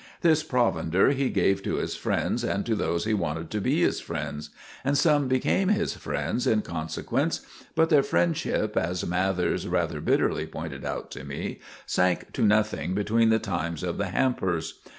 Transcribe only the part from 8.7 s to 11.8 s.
as Mathers rather bitterly pointed out to me,